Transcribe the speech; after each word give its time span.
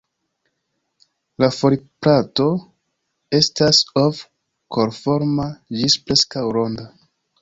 La 1.43 1.49
foliplato 1.57 2.47
estas 3.41 3.83
ov-korforma 4.05 5.47
ĝis 5.81 5.99
preskaŭ 6.09 6.49
ronda. 6.61 6.89